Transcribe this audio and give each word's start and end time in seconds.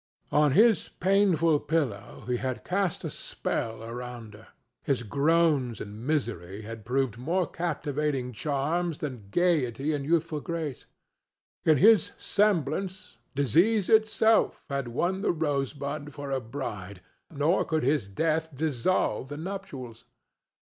On 0.31 0.53
his 0.53 0.89
painful 0.89 1.59
pillow 1.59 2.23
he 2.27 2.37
had 2.37 2.63
cast 2.63 3.03
a 3.03 3.09
spell 3.11 3.83
around 3.83 4.33
her; 4.33 4.47
his 4.81 5.03
groans 5.03 5.79
and 5.79 6.07
misery 6.07 6.63
had 6.63 6.85
proved 6.85 7.19
more 7.19 7.45
captivating 7.45 8.33
charms 8.33 8.97
than 8.97 9.25
gayety 9.29 9.93
and 9.93 10.03
youthful 10.03 10.39
grace; 10.41 10.87
in 11.65 11.77
his 11.77 12.13
semblance 12.17 13.17
Disease 13.35 13.91
itself 13.91 14.63
had 14.71 14.87
won 14.87 15.21
the 15.21 15.31
Rosebud 15.31 16.11
for 16.11 16.31
a 16.31 16.39
bride, 16.41 17.01
nor 17.29 17.63
could 17.63 17.83
his 17.83 18.07
death 18.07 18.49
dissolve 18.55 19.29
the 19.29 19.37
nuptials. 19.37 20.05